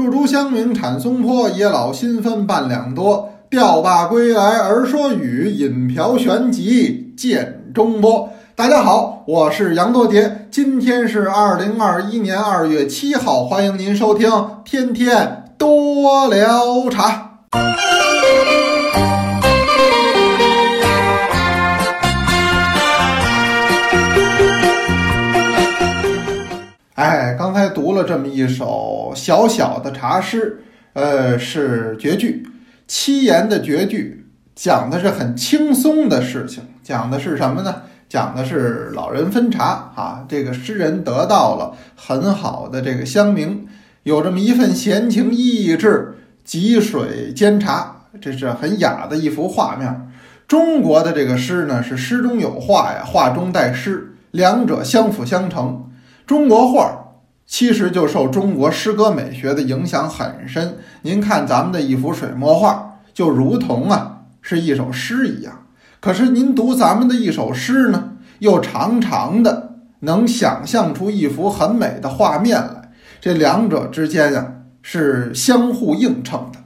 [0.00, 3.28] 入竹香茗产松坡，野老新分半两多。
[3.50, 8.30] 钓罢归来儿说语，饮瓢旋即见中波。
[8.54, 14.30] 大家好，我是杨多杰，今天是二零二一年二月七号，欢迎您收听
[14.64, 17.40] 天天多聊茶。
[27.00, 30.62] 哎，刚才读了这么一首小小的茶诗，
[30.92, 32.46] 呃，是绝句，
[32.86, 37.74] 七言的绝句，讲的是很轻松的事情，讲的是什么呢？
[38.06, 43.66] 讲的是老人分茶啊，这个诗人得到了很好的这个香茗，
[44.02, 50.06] 有这么一份闲情逸致，汲水煎茶，这是很雅的一幅画面。
[50.46, 55.86] 中国的这个诗呢，是诗中有画呀，画中带诗，两者相辅相成。
[56.30, 60.76] 中国画其实就受中国诗歌美学的影响很深。
[61.02, 65.66] 您看咱们的一幅水墨画，就如同啊是一首诗一样。
[65.98, 72.92] 可是您读咱们的一首诗呢，又常常的能想象出一幅很美的画面来。
[73.20, 76.60] 这两者之间呀是相互映衬的。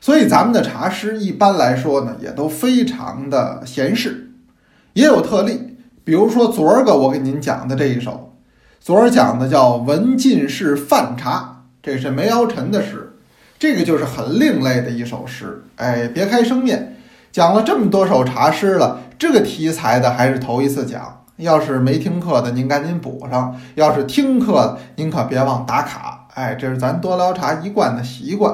[0.00, 4.30] 所以咱们的茶诗一般来说呢，也都非常的闲适，
[4.92, 5.76] 也有特例。
[6.04, 8.28] 比如说昨儿个我给您讲的这一首。
[8.84, 13.12] 昨儿讲的叫文进士饭茶，这是梅尧臣的诗，
[13.56, 15.62] 这个就是很另类的一首诗。
[15.76, 16.96] 哎，别开生面，
[17.30, 21.24] 讲了这么多首茶诗了，这个题材的还是头一次讲。
[21.36, 26.26] 要是没听课的，您赶紧补上；要是听课的，您可别忘打卡。
[26.34, 28.52] 哎，这是咱多聊茶一贯的习惯。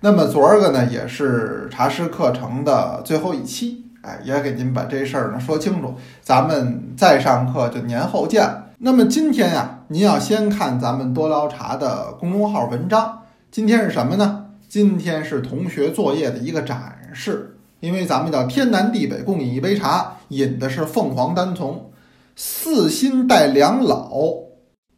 [0.00, 5.94] 那么昨儿个呢，也是茶诗课程的最后一期，哎，也给您把这事儿呢说清楚。
[6.20, 8.64] 咱们再上课就年后见。
[8.80, 13.22] 那么今天呀，您要先看咱们多聊茶的公众号文章。
[13.50, 14.50] 今天是什么呢？
[14.68, 17.58] 今天是同学作业的一个展示。
[17.80, 21.90] 因为咱们叫天南地北共饮一杯茶，饮的是凤凰单丛，
[22.36, 24.12] 四新带两老。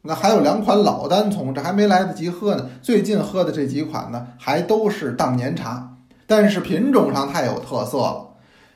[0.02, 2.68] 那还有两款老单丛，这还没来得及喝呢。
[2.82, 5.96] 最近喝的这几款呢，还都是当年茶，
[6.26, 8.28] 但是品种上太有特色了。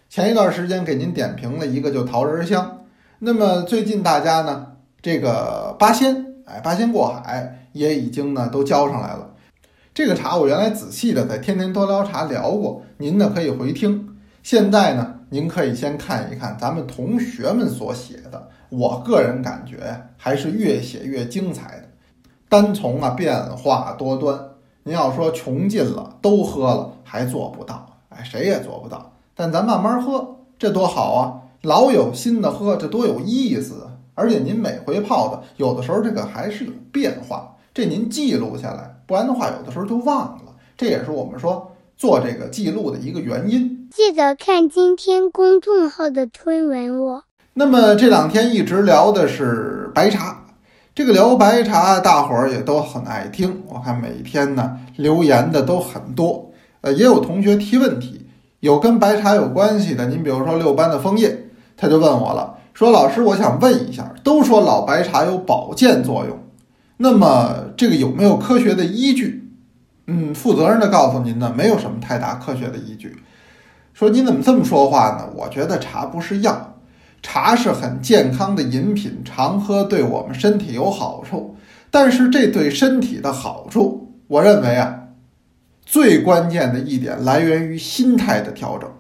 [0.09, 2.79] 前一段时间给您点评了一个，就桃仁香。
[3.19, 4.69] 那么最近大家呢？
[5.05, 9.35] 这个八仙，哎，八仙过海也已经呢都交上来了。
[9.93, 14.17] 这个茶我原来仔细的在天天多聊茶聊过，您呢可以回听。
[14.43, 21.89] 现在呢，您可以先看一看咱们同学们所写的，我个人感觉还是越写越精彩的。
[22.49, 24.41] 单从啊变化多端，
[24.85, 29.13] 您要说穷尽了都喝了还做不到，哎，谁也做不到。
[29.35, 31.43] 但咱慢慢喝，这多好啊！
[31.61, 33.91] 老有新的喝，这多有意思！
[34.15, 40.55] 而且您每回泡的，有的时候这个还是有变化，这您记录下来，不然的话有的时候就忘了。
[40.77, 43.89] 这也是我们说做这个记录的一个原因。
[43.91, 47.23] 记得看今天公众号的推文哦。
[47.55, 50.47] 那么这两天一直聊的是白茶，
[50.95, 53.63] 这个聊白茶，大伙儿也都很爱听。
[53.69, 56.51] 我看每天呢留言的都很多，
[56.81, 58.27] 呃，也有同学提问题，
[58.59, 60.07] 有跟白茶有关系的。
[60.07, 61.47] 您比如说六班的枫叶，
[61.77, 62.54] 他就问我了。
[62.75, 66.37] 说老师，我想问一下，都说老白茶有保健作用，
[66.97, 69.49] 那么这个有没有科学的依据？
[70.09, 73.17] 嗯，负责任的告诉您呢，没有什么太大科学的依据。
[73.93, 75.31] 说您怎么这么说话呢？
[75.37, 76.75] 我觉得茶不是药，
[77.23, 81.57] 茶是很健康的饮品，常喝对我们身体有好处。
[81.93, 84.99] 但是这对身体的好处，我认为啊，
[85.87, 88.91] 最关键的一点来源于心态的调整，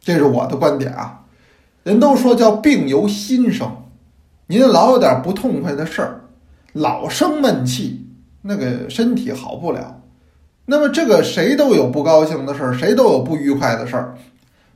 [0.00, 1.20] 这是我的观点啊。
[1.84, 3.70] 人都说叫病由心生，
[4.46, 6.20] 您老有点不痛快的事儿，
[6.72, 8.06] 老生闷气，
[8.40, 10.00] 那个身体好不了。
[10.64, 14.14] 那么这个谁都有不高兴的事儿，谁都有不愉快的事儿，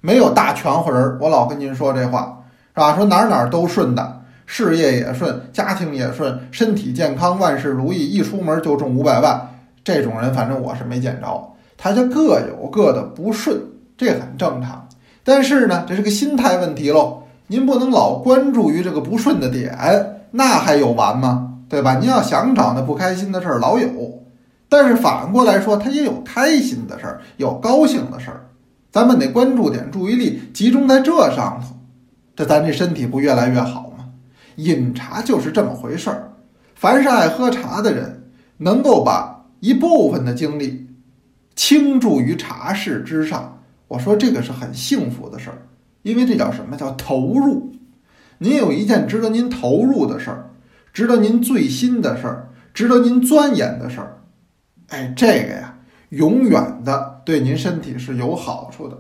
[0.02, 1.18] 没有大全乎人。
[1.18, 2.94] 我老跟您说这话，是吧？
[2.94, 9.48] 说哪哪都顺的，事业也顺，家庭也顺，身体健康，万事如意，一出门就中五百万。
[9.82, 13.58] 这种人反正我是没见着，他就各有各的不顺，
[13.96, 14.86] 这很正常。
[15.28, 17.24] 但是呢，这是个心态问题喽。
[17.48, 19.76] 您不能老关注于这个不顺的点，
[20.30, 21.58] 那还有完吗？
[21.68, 21.96] 对吧？
[21.96, 24.22] 您要想找那不开心的事儿，老有。
[24.70, 28.48] 但是反过来说，他也有开心的事儿，有高兴的事儿。
[28.90, 31.76] 咱们得关注点，注意力集中在这上头，
[32.34, 34.06] 这咱这身体不越来越好吗？
[34.56, 36.32] 饮茶就是这么回事儿。
[36.74, 40.88] 凡是爱喝茶的人，能够把一部分的精力
[41.54, 43.56] 倾注于茶事之上。
[43.88, 45.58] 我说这个是很幸福的事儿，
[46.02, 47.72] 因为这叫什么叫投入？
[48.38, 50.50] 您有一件值得您投入的事儿，
[50.92, 54.18] 值得您醉心的事儿，值得您钻研的事儿，
[54.88, 55.78] 哎，这个呀，
[56.10, 58.96] 永远的对您身体是有好处的。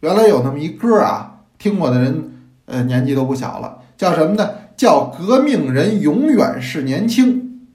[0.00, 2.32] 原来有那么一歌啊，听过的人，
[2.64, 4.50] 呃，年纪都不小了，叫什么呢？
[4.76, 7.68] 叫革命人永远是年轻。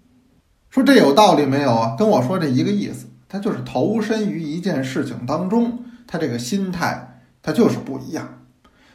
[0.71, 1.95] 说这有道理没有啊？
[1.97, 8.27] 跟我说这一个意思，他就是投身于一件事情当中，他这个心态他就是不一样。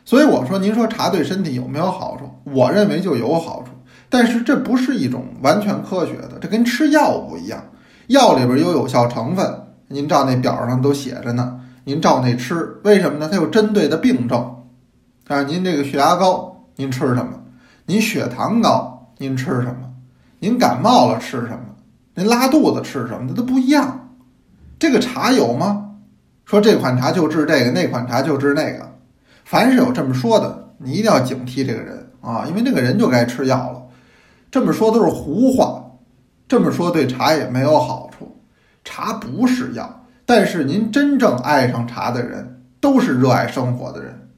[0.05, 2.31] 所以我说，您说茶对身体有没有好处？
[2.45, 3.71] 我认为就有好处，
[4.09, 7.63] 但是这不是一种完全科学的，这跟吃药不一样。
[8.09, 13.29] 药里边有有效成分，您照那表上都写着呢，您照那吃，为什么呢？
[13.31, 14.65] 它有针对的病症
[15.29, 15.43] 啊。
[15.43, 17.45] 您这个血压高，您吃什么？
[17.87, 19.93] 您血糖高，您吃什么？
[20.41, 21.61] 您感冒了吃什么？
[22.15, 23.29] 您拉肚子吃什么？
[23.29, 24.17] 它都不一样。
[24.79, 25.90] 这个茶有吗？
[26.51, 28.85] 说这款茶就治这个，那款茶就治那个。
[29.45, 33.81] 凡是有这么说的，你一定要警惕这个人啊，因为这个人就该吃药了。
[34.51, 35.81] 这么说都是胡话。
[36.49, 38.41] 这么说对茶也没有好处，
[38.83, 44.29] 茶不是药，但是您真正爱上茶的人，都是热爱生活的人。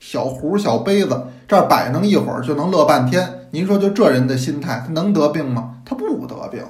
[0.00, 5.76] 小壶小杯子这儿摆弄一会儿就能乐半天，您说就这人的心态，他能得病吗？
[5.84, 6.64] 他不得病，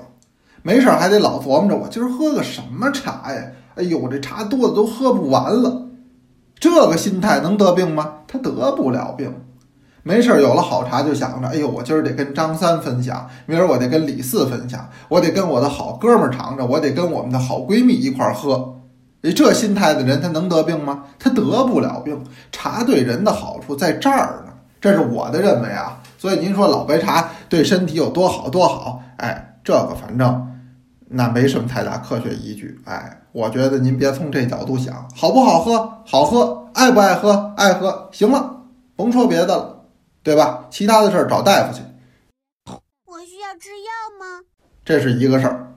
[0.61, 3.43] 没事儿还得老琢磨着我今儿喝个什么茶呀？
[3.75, 5.89] 哎呦，这茶多的都喝不完了，
[6.59, 8.19] 这个心态能得病吗？
[8.27, 9.35] 他得不了病。
[10.03, 18.75] 没事儿，有了好茶就想着，哎呦，我今儿得跟张三分享，明儿我得跟李四分享，我得跟我的好哥们儿尝尝，我得跟我们的好闺蜜一块儿喝。
[19.35, 21.05] 这心态的人，他能得病吗？
[21.19, 22.23] 他得不了病。
[22.53, 26.03] 茶对人的好处在这儿呢，这是我的认为啊。
[26.19, 29.03] 所以您说老白茶对身体有多好多好？
[29.17, 30.54] 哎，这个反正
[31.15, 32.81] 那没什么太大科学依据。
[32.85, 36.03] 哎，我觉得您别从这角度想，好不好喝？
[36.05, 37.53] 好喝，爱不爱喝？
[37.57, 38.09] 爱喝。
[38.13, 38.63] 行了，
[38.97, 39.85] 甭说别的了。
[40.23, 40.65] 对吧？
[40.71, 41.83] 其他的事儿找大夫去。
[43.07, 44.43] 我需要吃药吗？
[44.83, 45.75] 这是一个事儿。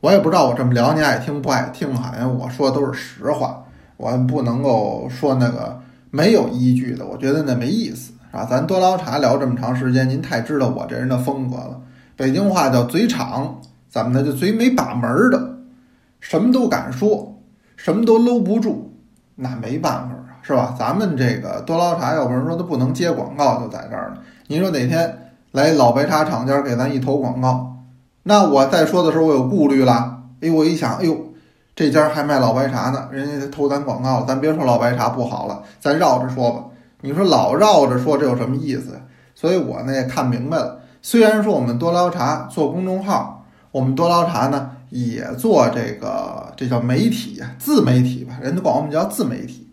[0.00, 3.64] 我也不知道我这么聊您爱听不爱听，好像我说的都是实话，
[3.98, 5.78] 我不能够说那个
[6.10, 7.04] 没有依据的。
[7.04, 8.46] 我觉得那没意思，啊？
[8.46, 11.80] 咱多聊茶聊这么长时间，您太知道我这人的风格了。
[12.16, 13.60] 北京话叫嘴敞，
[13.96, 15.56] 怎么的就嘴没把门的，
[16.20, 17.34] 什么都敢说，
[17.76, 18.92] 什么都搂不住，
[19.36, 20.36] 那没办法啊。
[20.42, 20.76] 是吧？
[20.78, 24.20] 咱们这个多捞茶，要不然说他不能接广告，就在这儿呢。
[24.48, 27.74] 您说哪天来老白茶厂家给咱一投广告，
[28.24, 30.18] 那我再说的时候我有顾虑了。
[30.42, 31.16] 哎，我一想，哎呦，
[31.74, 36.62] 这家还卖老白茶呢，人家投咱广告，咱别说老白茶不好了，咱绕着说吧。
[37.00, 39.00] 你说老绕着说，这有什么意思？
[39.34, 40.80] 所以我呢也看明白了。
[41.02, 43.35] 虽然说我们多捞茶做公众号，
[43.76, 49.68] 我们多捞茶呢也做这个，这叫媒体呀，自媒体吧，人家管我们叫自媒体。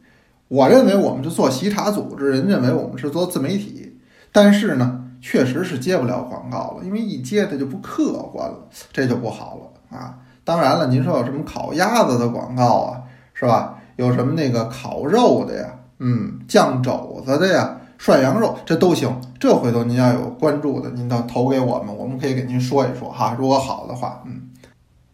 [0.50, 3.98] 我认为我们是做喜茶组织，人认为我们是做自媒体，
[4.34, 8.58] 但是呢，确实是接不了广告了，因为一接它就不客观了，
[8.92, 10.18] 这就不好了啊。
[10.44, 13.04] 当然了，您说有什么烤鸭子的广告啊，
[13.34, 13.80] 是吧？
[13.96, 19.10] 有什么那个烤肉的呀，嗯，酱肘子的呀，涮羊肉，这都行。
[19.40, 23.34] 这回头您要有关注的，您到投给我们，我们可以给您说一说哈。
[23.40, 24.42] 如果好的话，嗯，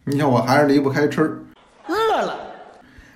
[0.06, 1.22] 你看我还是离不开吃，
[1.86, 2.34] 饿了。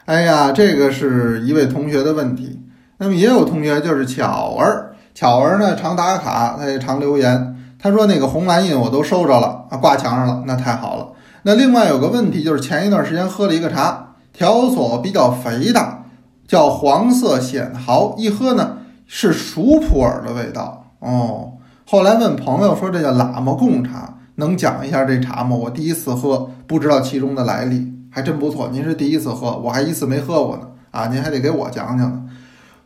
[0.05, 2.61] 哎呀，这个是一位同学的问题。
[2.99, 7.57] 那么也有同学就是巧儿，巧儿呢常打卡，他也常留言。
[7.77, 11.09] 他说那个红蓝印我都收着了啊，挂墙上了，那太好了。
[11.43, 16.05] 那另外有个问题就是前一段时间喝了一个茶，条索比较肥大，
[16.47, 21.55] 叫黄色显毫，一喝呢是熟普洱的味道哦。
[21.87, 25.55] 后来问朋友说这叫喇嘛贡茶，能讲一下这茶吗？
[25.55, 27.93] 我第一次喝，不知道其中的来历。
[28.11, 31.09] 还真不错，您是第一次喝，我还一次没喝过呢啊！
[31.09, 32.23] 您还得给我讲讲呢。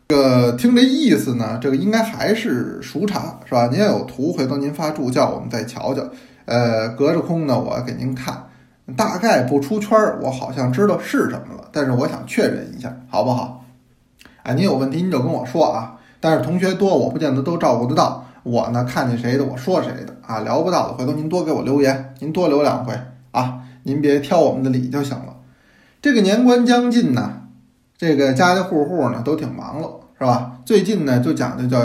[0.09, 3.69] 这个听这意思呢，这个应该还是熟茶是吧？
[3.71, 6.03] 您要有图，回头您发助教，我们再瞧瞧。
[6.47, 8.43] 呃，隔着空呢，我给您看，
[8.97, 13.67] 大概不出圈儿，我好像知道是什么了，但是我想确认一下，好不好？
[14.45, 15.98] 哎，您有问题您就跟我说啊。
[16.21, 18.25] 但是同学多，我不见得都照顾得到。
[18.43, 22.99] 我呢，看见谁的我说谁的啊，聊不到的，回头您多给我留言，您多留两回
[23.31, 23.61] 啊。
[23.83, 25.37] 您别挑我们的理就行了。
[26.01, 27.43] 这个年关将近呢，
[27.97, 30.59] 这个家家户户呢都挺忙了，是吧？
[30.65, 31.83] 最近呢就讲究叫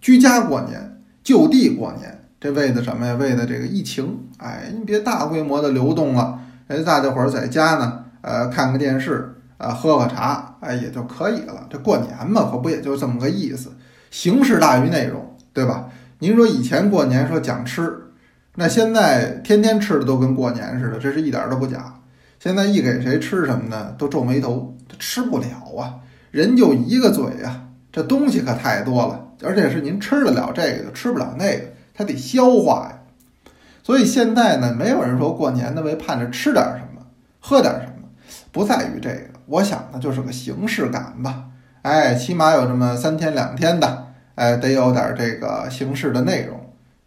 [0.00, 3.14] 居家过年、就地过年，这为的什么呀？
[3.14, 4.18] 为的这个疫情。
[4.38, 11.66] 哎，你别大规模的流动了，人家大家伙儿在家呢，呃，看个电视，啊，喝喝茶，哎，也就可以了。
[11.70, 13.70] 这过年嘛，可不也就这么个意思？
[14.10, 15.88] 形式大于内容，对吧？
[16.20, 18.00] 您说以前过年说讲吃。
[18.56, 21.94] 那现在天天吃的都跟过年似的，这是一点都不假。
[22.38, 25.96] 现在一给谁吃什么呢，都皱眉头，他吃不了啊，
[26.30, 33.00] 人就一个嘴呀，这东西可太多了，而且是您吃得了这个吃不了那个，他得消化呀。
[33.82, 37.04] 所以现在呢，没有人说过年的为盼着吃点什么，
[37.40, 38.08] 喝点什么，
[38.52, 41.44] 不在于这个，我想呢就是个形式感吧。
[41.82, 46.58] 哎，起码有这么三天两天的，哎，得有点这个形式的内容。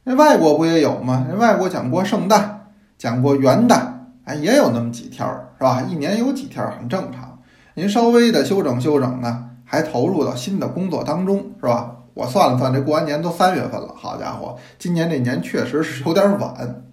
[0.03, 1.25] 那外国不也有吗？
[1.27, 2.67] 人外国讲过圣诞，
[2.97, 3.81] 讲过元旦，
[4.23, 5.27] 哎，也有那么几天，
[5.57, 5.81] 是吧？
[5.81, 7.39] 一年有几天很正常。
[7.73, 11.93] 您稍微的休整休整呢，还投入到新的工作当中，是吧？
[12.13, 16.83] 我算了算，这过完年都三月份了，好家伙，今年这年确实是有点晚。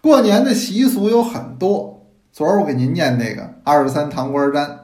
[0.00, 1.91] 过年的习俗有很多，
[2.32, 4.78] 昨儿我给您念那个二十三糖瓜粘，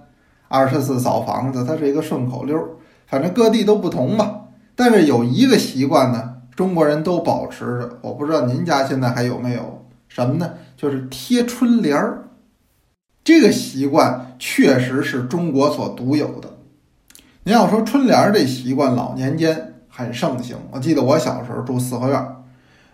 [0.49, 2.63] 二十四扫房子，它是一个顺口溜，
[3.07, 4.41] 反正各地都不同吧。
[4.77, 10.51] 但是有一个习惯呢，中国人都保持着，我不知道您家现在还有没有什么呢？
[10.77, 12.29] 就是贴春联儿。
[13.25, 16.51] 这个习惯确实是中国所独有的。
[17.45, 20.55] 您要说春联儿这习惯，老年间很盛行。
[20.71, 22.27] 我记得我小时候住四合院，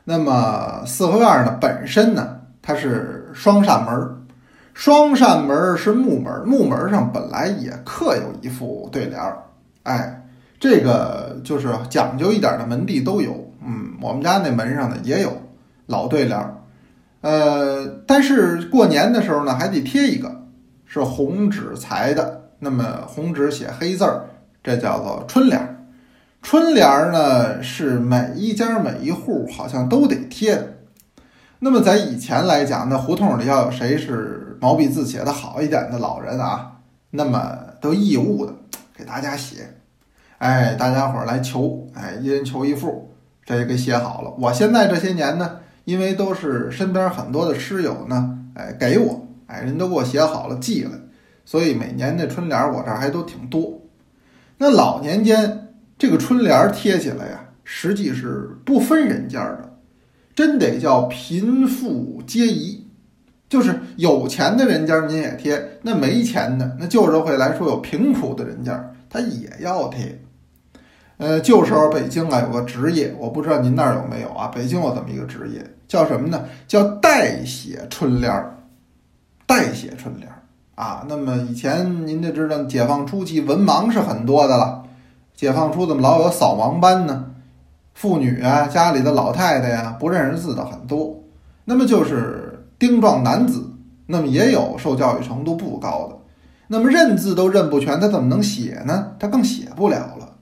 [0.04, 4.16] 那么四合院呢本身呢它是双扇门儿，
[4.74, 9.38] 双扇门是木门，木门上本来也刻有一副对联儿。
[9.84, 10.26] 哎，
[10.58, 13.32] 这个就是讲究一点的门第都有。
[13.64, 15.30] 嗯，我们家那门上呢也有
[15.86, 16.56] 老对联儿。
[17.20, 20.42] 呃，但是过年的时候呢，还得贴一个，
[20.86, 22.42] 是红纸裁的。
[22.58, 24.24] 那么红纸写黑字儿，
[24.62, 25.76] 这叫做春联儿。
[26.42, 30.74] 春联儿呢，是每一家每一户好像都得贴的。
[31.60, 36.80] 那么在以前来讲，那胡同里要有谁是毛笔字写的好一点的老人啊，
[37.10, 38.54] 那么都义务的
[38.96, 39.74] 给大家写。
[40.38, 43.10] 哎，大家伙儿来求，哎，一人求一副，
[43.44, 44.32] 这就给写好了。
[44.38, 45.60] 我现在这些年呢。
[45.84, 50.92] 因为都是身边很多的师友呢，哎，给我，哎，人都给我写好了寄来，
[51.44, 53.82] 所以每年的春联我这儿还都挺多。
[54.56, 59.76] 那老年间这个春联贴起来呀，实际是不分人家的，
[60.34, 62.83] 真得叫贫富皆宜，
[63.54, 70.20] 就是有钱的人家您也贴，那没钱的，那旧社会来说有贫苦的人家他也要贴。
[71.18, 74.50] 呃，旧时候北京啊有个职业，我不知道您那儿有没有啊？
[74.52, 76.42] 北京有这么一个职业，叫什么呢？
[76.66, 78.58] 叫代写春联儿，
[79.46, 80.42] 代写春联儿
[80.74, 81.06] 啊。
[81.08, 84.82] 那么以前您就知道，解放初期文盲是很多的了。
[85.32, 87.26] 解放初怎么老有扫盲班呢？
[87.94, 91.22] 妇女啊，家里的老太太呀，不认识字的很多。
[91.64, 92.43] 那么就是
[92.78, 93.72] 丁壮男子，
[94.06, 96.16] 那么也有受教育程度不高的。
[96.68, 99.12] 那么认字都认不全，他怎么能写呢？
[99.18, 100.34] 他更写不了了。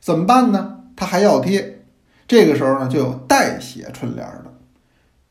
[0.00, 0.78] 怎么办呢？
[0.94, 1.82] 他还要贴，
[2.28, 4.52] 这个时候呢，就有代写春联的。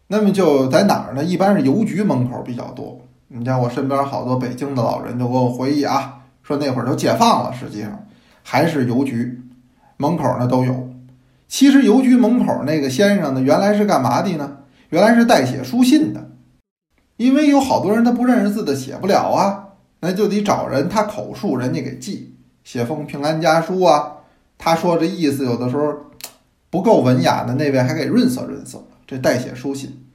[0.07, 1.23] 那么就在哪儿呢？
[1.23, 2.99] 一般是邮局门口比较多。
[3.27, 8.05] 你像我身边好多北京的老人就给我回忆啊，说那会儿都解放了，实际上
[8.41, 9.39] 还是邮局
[9.97, 10.89] 门口呢都有。
[11.47, 14.57] 其实邮局门口那个先生呢，原来是干嘛的呢？
[14.89, 16.28] 原来是代写书信的，
[17.19, 22.33] 因为有好多人他不认识字的写不了啊，那就得找人他口述，人家给记，
[22.63, 24.19] 写封平安家书啊。
[24.57, 25.93] 他说这意思有的时候
[26.69, 28.81] 不够文雅的，那位还给润色润色。
[29.05, 30.05] 这代写书信，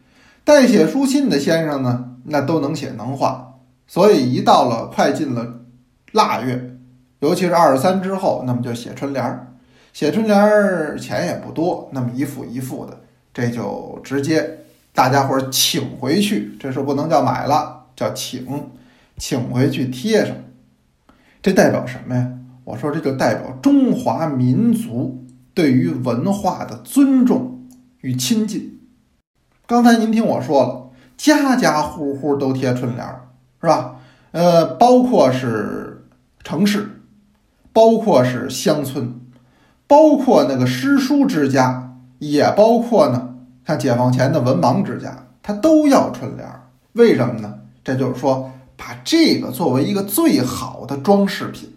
[0.44, 3.56] 代写书信的先生呢，那都能写能画，
[3.87, 5.61] 所以一到了快进了
[6.12, 6.78] 腊月，
[7.18, 9.49] 尤其是二十三之后，那么就写春联儿。
[9.92, 12.99] 写春联儿钱也不多，那么一副一副的，
[13.34, 14.61] 这就直接
[14.94, 16.56] 大家伙请回去。
[16.58, 18.70] 这时候不能叫买了，叫请，
[19.18, 20.34] 请回去贴上。
[21.42, 22.30] 这代表什么呀？
[22.64, 27.66] 我说这就代表中华民族对于文化的尊重
[28.00, 28.80] 与亲近。
[29.66, 33.28] 刚才您听我说了，家家户户都贴春联儿，
[33.60, 33.96] 是吧？
[34.30, 36.06] 呃，包括是
[36.42, 37.02] 城市，
[37.72, 39.20] 包括是乡村，
[39.86, 43.33] 包括那个诗书之家，也包括呢，
[43.66, 46.68] 像解放前的文盲之家，他都要春联儿。
[46.92, 47.54] 为什么呢？
[47.83, 51.71] 这就是说，把这个作为一个最好的装饰品。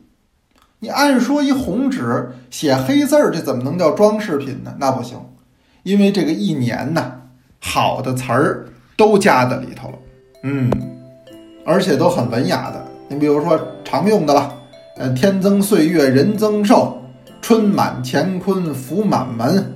[0.79, 4.75] 你按说一红纸写黑字儿，这怎么能叫装饰品呢？
[4.79, 5.17] 那不行，
[5.83, 7.13] 因为这个一年呢，
[7.59, 9.95] 好的词儿都加在里头了，
[10.43, 10.69] 嗯，
[11.65, 12.85] 而且都很文雅的。
[13.09, 14.53] 你比如说常用的吧，
[14.97, 17.01] 呃，天增岁月人增寿，
[17.41, 19.73] 春满乾坤福满门，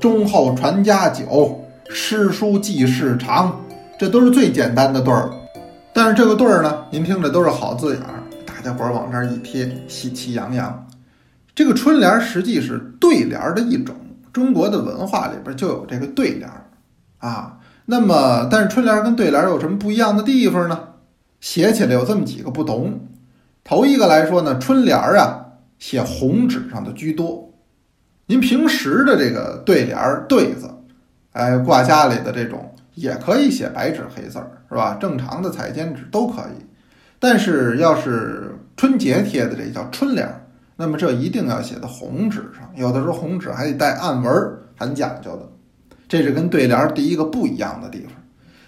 [0.00, 3.60] 忠厚传家久，诗书继世长，
[3.98, 5.28] 这都是最简单的对儿。
[5.92, 8.22] 但是这个对儿呢，您听着都是好字眼儿。
[8.46, 10.86] 大家伙儿往这儿一贴，喜气洋洋。
[11.52, 13.94] 这个春联实际是对联的一种，
[14.32, 16.48] 中国的文化里边就有这个对联
[17.18, 17.58] 啊。
[17.86, 20.78] 那么，但是春联跟对联有什么不一样的地方呢？
[21.40, 23.00] 写起来有这么几个不同。
[23.64, 25.46] 头一个来说呢，春联啊
[25.80, 27.47] 写红纸上的居多。
[28.30, 30.68] 您平时的这个对联儿对子，
[31.32, 34.98] 哎，挂家里的这种也可以写白纸黑字儿，是吧？
[35.00, 36.64] 正常的彩笺纸都可以。
[37.18, 40.44] 但是要是春节贴的这叫春联儿，
[40.76, 45.48] 那么这一定要写在红纸上，有的时候红纸还得带暗纹儿，很讲究的。
[46.06, 48.12] 这是跟对联儿第一个不一样的地方。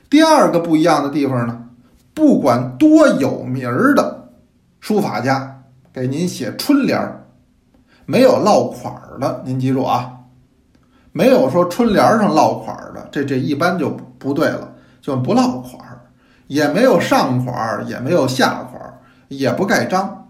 [0.09, 1.67] 第二个不一样的地方呢，
[2.15, 4.31] 不管多有名儿的
[4.81, 5.63] 书法家
[5.93, 7.20] 给您写春联儿，
[8.11, 10.11] 没有落款儿的，您记住啊，
[11.13, 16.01] 没有说春联上落款儿的，这这一般就不对了，就不落款儿，
[16.49, 18.99] 也没有上款儿，也没有下款儿，
[19.29, 20.27] 也不盖章，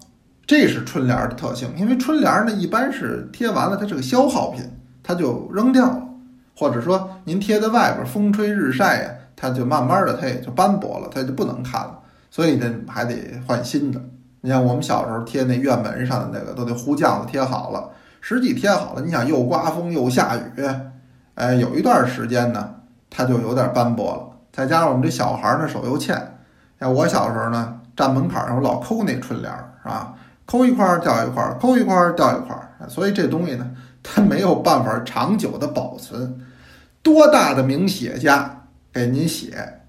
[0.47, 1.73] 这是春联的特性。
[1.75, 4.63] 因为春联呢，一般是贴完了，它是个消耗品，
[5.03, 6.03] 它就扔掉了，
[6.55, 9.11] 或者说您贴在外边，风吹日晒呀。
[9.35, 11.99] 它就慢慢的，它也就斑驳了，它就不能看了，
[12.31, 13.99] 所以呢还得换新的。
[14.43, 20.43] 你像我们小时候贴那院门上的那个，都得糊浆子贴好了，实际贴好了，你想又刮风又下雨，
[21.35, 22.75] 哎，有一段时间呢，
[23.09, 24.27] 它就有点斑驳了。
[24.53, 26.39] 再加上我们这小孩儿呢手又欠，
[26.79, 30.15] 像我小时候呢站门槛上，我老抠那春联儿，是吧？
[30.47, 33.71] 抠一块儿掉一块儿，抠一块儿掉一块儿，所以这东西呢，
[34.03, 36.41] 它没有办法长久的保存。
[37.03, 38.57] 多大的名写家？
[38.93, 39.81] 给您写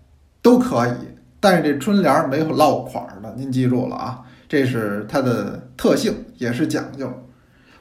[0.43, 0.93] 都可以，
[1.39, 7.09] 但是这春联没有落款的，您记住了啊，这是它的特性，也是讲究。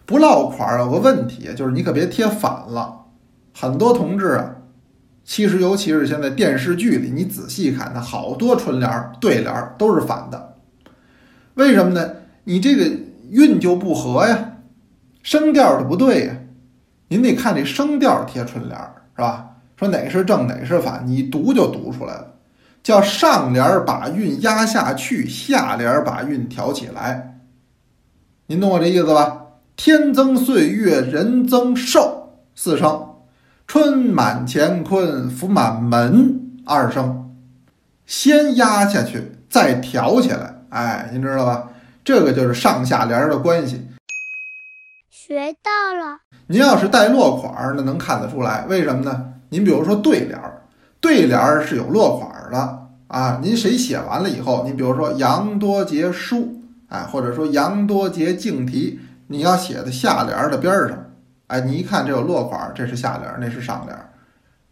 [0.07, 3.07] 不落款有个问题，就是你可别贴反了。
[3.53, 4.55] 很多同志啊，
[5.25, 10.59] 其实尤其是现在电视剧里，你仔细看，它好多春联对联都是反的。
[11.55, 12.09] 为什么呢？
[12.45, 12.89] 你这个
[13.31, 14.59] 韵就不合呀，
[15.25, 16.37] 声调就不对呀。
[17.09, 18.79] 您得看这声调贴春联，
[19.17, 19.57] 是吧？
[19.77, 22.37] 说哪个是正，哪个是反，你读就读出来了。
[22.83, 27.41] 叫上联把韵压下去，下联把韵挑起来。
[28.47, 29.37] 您懂我这意思吧？
[29.77, 33.15] 天增岁月人增寿四声，
[33.67, 37.35] 春满乾坤福满门二声，
[38.05, 40.63] 先压下去，再挑起来。
[40.71, 41.69] 哎，您知道吧？
[42.05, 43.87] 这个就是上下联的关系。
[45.09, 46.19] 学到了。
[46.49, 48.67] 您要是带落款，那能看得出来。
[48.67, 49.35] 为什么呢？
[49.51, 50.63] 您比如说对联儿，
[51.01, 53.41] 对联儿是有落款的啊。
[53.43, 61.07] 您谁写完了以后，您比如说杨多杰书，哎，或者说杨多杰敬题，你要写在下联的边上，
[61.47, 63.97] 哎，你一看这有落款，这是下联，那是上联。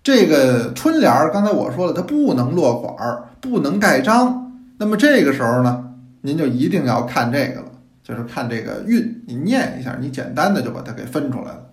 [0.03, 4.53] 这个春联儿，刚才我说了，它不能落款儿，不能盖章。
[4.79, 5.85] 那么这个时候呢，
[6.23, 7.67] 您就一定要看这个了，
[8.03, 11.71] 就是看这个韵，你念一下，你简单的就把它给分出来了。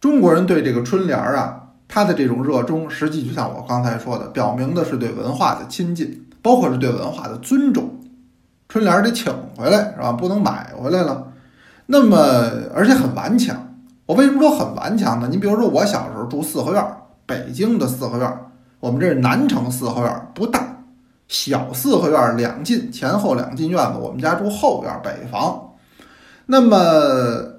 [0.00, 1.58] 中国人对这个春联儿啊。
[1.94, 8.00] 他的这种热衷，实际就像我刚才说的，表明的是对文化的亲近，包括是对文化的尊重。
[8.66, 10.10] 春联得请回来是吧？
[10.12, 11.30] 不能买回来了。
[11.84, 12.16] 那么，
[12.74, 13.74] 而且很顽强。
[14.06, 15.28] 我为什么说很顽强呢？
[15.30, 16.82] 你比如说，我小时候住四合院，
[17.26, 18.38] 北京的四合院，
[18.80, 20.78] 我们这是南城四合院，不大，
[21.28, 23.98] 小四合院两进，前后两进院子。
[24.00, 25.72] 我们家住后院北房。
[26.46, 26.78] 那么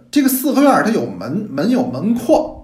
[0.10, 2.63] 这个四合院它有门，门有门框。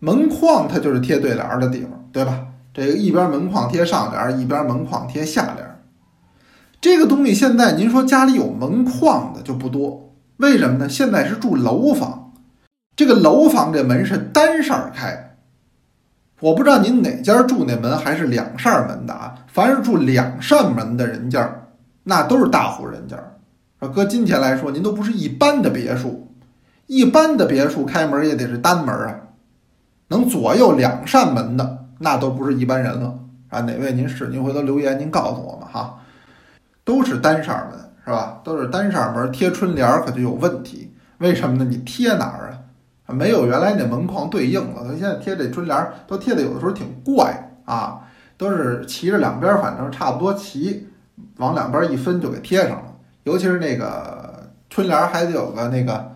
[0.00, 2.46] 门框它就是贴对联的地方，对吧？
[2.72, 5.66] 这个一边门框贴上联，一边门框贴下联。
[6.80, 10.88] 这个东西现在您说家里有门框的就不多，为什么呢？
[10.88, 12.32] 现在是住楼房，
[12.96, 15.36] 这个楼房这门是单扇开。
[16.40, 19.34] 我不知道您哪家住那门还是两扇门的啊？
[19.48, 21.66] 凡是住两扇门的人家，
[22.04, 23.16] 那都是大户人家。
[23.78, 26.32] 说搁今天来说，您都不是一般的别墅，
[26.86, 29.20] 一般的别墅开门也得是单门啊。
[30.10, 33.16] 能左右两扇门的，那都不是一般人了
[33.48, 33.60] 啊！
[33.60, 34.26] 哪位您是？
[34.26, 36.00] 您回头留言，您告诉我们哈。
[36.84, 38.40] 都是单扇门是吧？
[38.42, 40.92] 都是单扇门，贴春联可就有问题。
[41.18, 41.64] 为什么呢？
[41.64, 42.58] 你贴哪儿
[43.06, 43.14] 啊？
[43.14, 44.82] 没有原来那门框对应了。
[44.82, 48.00] 他现在贴这春联都贴的有的时候挺怪啊，
[48.36, 50.88] 都是齐着两边，反正差不多齐，
[51.36, 52.94] 往两边一分就给贴上了。
[53.22, 56.10] 尤其是那个春联还得有个那个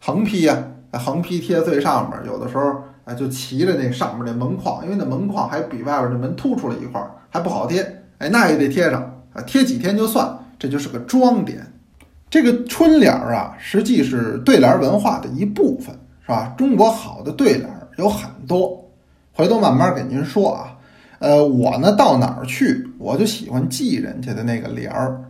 [0.00, 0.56] 横批呀，
[0.94, 2.82] 横批贴最上面，有的时候。
[3.04, 7.82] 哎，就骑着那上面那门框，因为那门框还比外边那门突出了一块，还不好贴。
[8.18, 11.66] 哎，那也得贴上啊，贴几天就算，这就是个装点。
[12.30, 16.54] 这个春联儿啊，实际是对联文化的一部分，是吧？
[16.56, 18.88] 中国好的对联有很多，
[19.32, 20.78] 回头慢慢给您说啊。
[21.18, 25.20] 呃，我呢到哪儿去，我就喜欢记人家的那个联儿，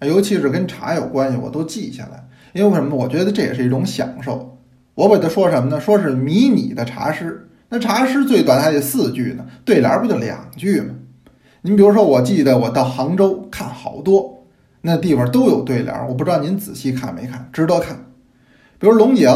[0.00, 2.24] 尤其是跟茶有关系，我都记下来。
[2.52, 2.96] 因为什么？
[2.96, 4.55] 我觉得这也是一种享受。
[4.96, 5.78] 我给他说什么呢？
[5.78, 10.94] 说是迷你的茶诗，那茶诗最短还得四句呢，对联不就两句吗？
[11.60, 14.46] 您比如说，我记得我到杭州看好多
[14.80, 18.06] 那地方都有对联，我不知道您仔细看没看，值得看。
[18.78, 19.28] 比如龙井，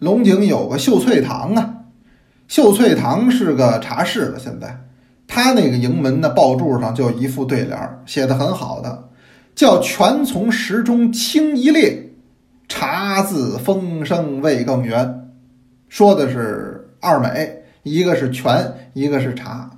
[0.00, 1.74] 龙井有个秀翠堂啊，
[2.48, 4.80] 秀翠堂是个茶室了，现在
[5.28, 9.10] 他那个营门的报柱上就有一副对联儿，写的很好的，
[9.54, 11.98] 叫“泉从石中清一冽，
[12.68, 15.30] 茶自风生味更圆”，
[15.88, 19.70] 说的是二美，一个是泉，一个是茶。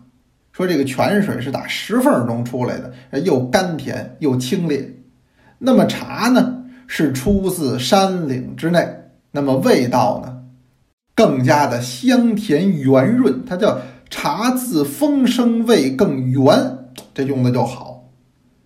[0.52, 4.88] 说这个泉水是打石缝中出来的，又甘甜又清冽。
[5.58, 8.88] 那么茶呢，是出自山岭之内，
[9.32, 10.38] 那么味道呢，
[11.14, 13.44] 更加的香甜圆润。
[13.44, 16.78] 它叫茶自风生味更圆，
[17.12, 18.08] 这用的就好。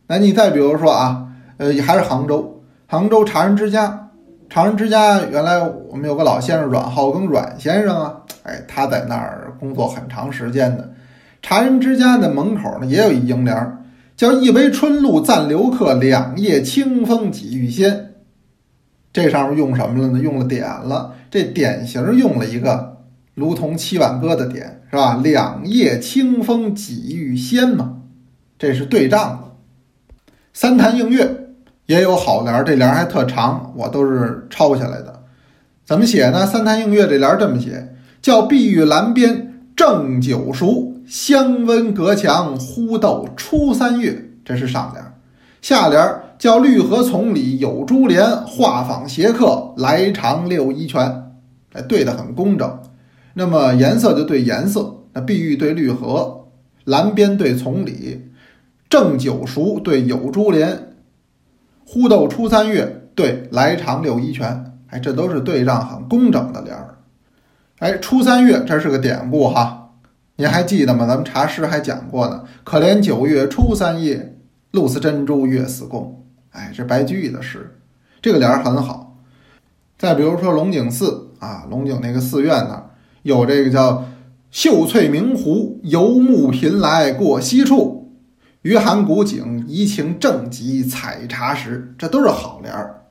[0.06, 4.09] 那你再比如说啊，呃，还是杭州，杭州茶人之家，
[4.50, 10.92] 茶人之家原来我们有个老先生阮浩庚阮先生啊，哎，他在那儿工作很长时间的。
[11.40, 13.78] 茶人之家的门口呢，也有一楹联，
[14.16, 18.14] 叫“一杯春露暂留客，两夜清风几欲仙”。
[19.12, 20.18] 这上面用什么了呢？
[20.18, 27.98] 用了点了，这典型用了一个如同七挽歌的点，是吧？“两夜清风几欲仙”嘛，
[28.58, 29.52] 这是对仗的。
[30.52, 31.39] 三潭映月
[31.90, 35.24] 也有好联，这联还特长，我都是抄下来的。
[35.84, 36.46] 怎么写呢？
[36.46, 40.94] 三潭映月这联这么写，叫“碧玉栏边正九熟”。
[41.04, 45.04] 香温隔墙，忽斗初三月，这是上联。
[45.60, 46.00] 下联
[46.38, 51.32] 叫绿荷丛里有珠帘，画舫斜客来长六一泉。
[51.72, 52.78] 哎，对的很工整。
[53.34, 56.44] 那么颜色就对颜色，那碧玉对绿荷，
[56.84, 58.30] 蓝边对丛里，
[58.88, 60.89] 正九熟对有珠帘，
[61.92, 64.76] 忽斗初三月对来长六一泉。
[64.90, 66.98] 哎，这都是对仗很工整的联儿。
[67.80, 69.90] 哎，初三月这是个典故哈。
[70.36, 71.04] 您还记得吗？
[71.04, 72.44] 咱们茶诗还讲过呢。
[72.62, 74.36] 可怜九月初三夜，
[74.70, 76.24] 露似珍珠月似弓。
[76.52, 77.76] 哎，这白居易的诗，
[78.22, 79.16] 这个联儿很好。
[79.98, 82.84] 再比如说龙井寺啊，龙井那个寺院呢，
[83.22, 84.04] 有这个叫
[84.52, 87.99] “秀翠明湖，游牧频来过西处，
[88.62, 93.04] 余寒古井，怡情正极采茶时”，这都是好联儿。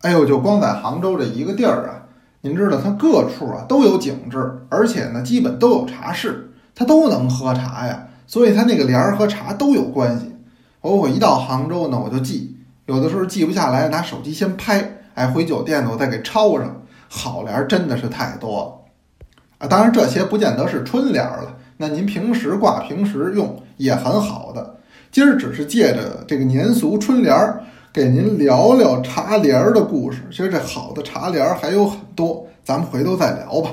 [0.00, 6.52] 哎呦，就光在杭州这一个地儿啊，您知道它各处啊都有景致，而且呢，基本都有茶室。
[6.74, 10.34] 它都能喝茶呀，所以它那个联儿和茶都有关系。
[10.80, 16.82] 我我一到杭州呢，我就记，有的时候记不下来，拿手机先拍，哎，回酒店呢我再给抄上。
[17.08, 19.68] 好联儿真的是太多了啊！
[19.68, 24.75] 当然这些不见得是春联儿了，那您平时挂、平时用也很好的。
[25.16, 30.20] 今儿只是借着这个年俗春联儿，给您聊聊茶联儿的故事。
[30.30, 33.70] 其实这好的茶联儿还有很多，咱们回头再聊吧。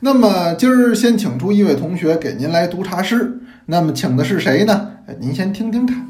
[0.00, 3.40] 那么今儿先请出一位同学给您来读茶诗。
[3.64, 4.90] 那么请的是谁呢？
[5.18, 6.06] 您先听听看。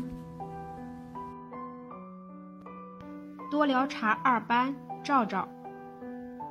[3.52, 5.48] 多聊茶二班赵赵，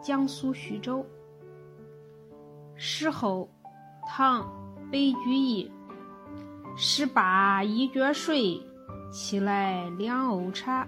[0.01, 1.05] 江苏徐州。
[2.77, 3.49] 诗后，
[4.07, 4.49] 唐，
[4.89, 5.69] 白居易。
[6.83, 8.59] 十八一觉睡，
[9.11, 10.87] 起来两瓯茶。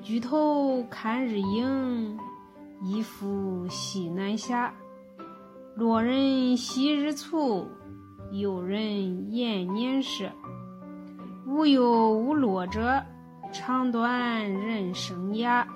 [0.00, 2.16] 举头看日影，
[2.84, 4.72] 一拂西南霞。
[5.74, 7.66] 落人昔日促，
[8.30, 10.30] 游人延年时。
[11.48, 13.02] 无忧无落者，
[13.52, 15.66] 长短人生涯。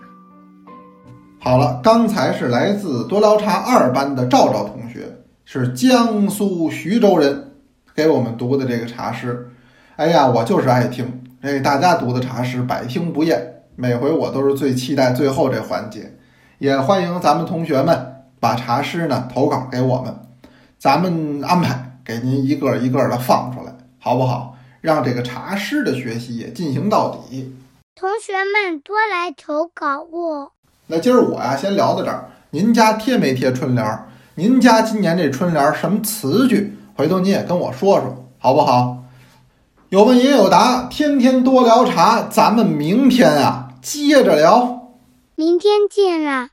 [1.41, 5.13] 好了，刚才是来自多聊茶二班的赵赵同学，
[5.45, 7.50] 是江苏徐州人，
[7.95, 9.51] 给我们读的这个茶诗。
[9.97, 16.17] 哎呀，我就是爱听，哎，大家读的茶诗百听不厌，每回我都是最期待最后这环节，
[16.59, 18.07] 也欢迎咱们同学们。
[18.41, 20.17] 把茶诗呢投稿给我们，
[20.79, 24.57] 咱们安排给您一个一个的放出来，好不好？
[24.81, 27.55] 让这个茶诗的学习也进行到底。
[27.95, 30.53] 同学们多来投稿哦。
[30.87, 32.31] 那今儿我呀先聊到这儿。
[32.49, 33.87] 您家贴没贴春联？
[34.37, 36.75] 您家今年这春联什么词句？
[37.01, 39.05] 回头你也跟我说说，好不好？
[39.89, 44.91] 有问也有答，天天多聊茶，咱们明天啊接着聊。
[45.35, 46.51] 明天见啦。